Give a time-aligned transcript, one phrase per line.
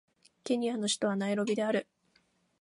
[0.43, 1.87] ケニアの首都はナイロビである